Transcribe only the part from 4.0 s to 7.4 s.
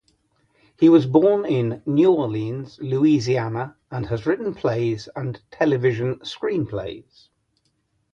has written plays and television screenplays.